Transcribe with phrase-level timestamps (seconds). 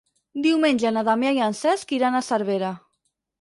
[0.45, 2.73] Diumenge na Damià i en Cesc iran a Cervera.